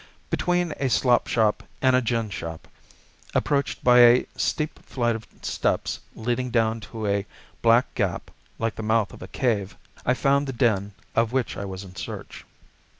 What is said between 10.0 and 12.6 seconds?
I found the den of which I was in search.